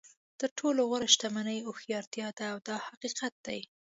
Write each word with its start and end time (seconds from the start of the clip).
تر 0.39 0.49
ټولو 0.59 0.81
غوره 0.89 1.07
شتمني 1.13 1.57
هوښیارتیا 1.67 2.27
ده 2.39 2.47
دا 2.67 2.75
حقیقت 2.87 3.33
دی. 3.45 3.59